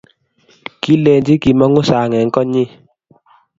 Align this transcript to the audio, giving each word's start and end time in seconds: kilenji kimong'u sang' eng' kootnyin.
kilenji 0.81 1.33
kimong'u 1.43 1.81
sang' 1.89 2.17
eng' 2.21 2.33
kootnyin. 2.35 2.69